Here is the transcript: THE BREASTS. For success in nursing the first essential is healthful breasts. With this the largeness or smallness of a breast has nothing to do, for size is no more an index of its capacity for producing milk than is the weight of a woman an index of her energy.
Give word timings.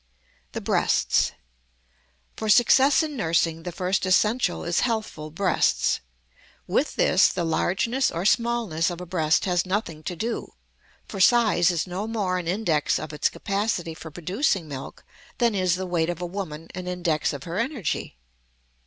THE 0.53 0.61
BREASTS. 0.61 1.33
For 2.35 2.49
success 2.49 3.03
in 3.03 3.15
nursing 3.15 3.61
the 3.61 3.71
first 3.71 4.03
essential 4.03 4.63
is 4.63 4.79
healthful 4.79 5.29
breasts. 5.29 5.99
With 6.65 6.95
this 6.95 7.27
the 7.27 7.43
largeness 7.43 8.09
or 8.09 8.25
smallness 8.25 8.89
of 8.89 8.99
a 8.99 9.05
breast 9.05 9.45
has 9.45 9.63
nothing 9.63 10.01
to 10.05 10.15
do, 10.15 10.53
for 11.07 11.19
size 11.21 11.69
is 11.69 11.85
no 11.85 12.07
more 12.07 12.39
an 12.39 12.47
index 12.47 12.97
of 12.97 13.13
its 13.13 13.29
capacity 13.29 13.93
for 13.93 14.09
producing 14.09 14.67
milk 14.67 15.05
than 15.37 15.53
is 15.53 15.75
the 15.75 15.85
weight 15.85 16.09
of 16.09 16.19
a 16.19 16.25
woman 16.25 16.69
an 16.73 16.87
index 16.87 17.31
of 17.31 17.43
her 17.43 17.59
energy. 17.59 18.17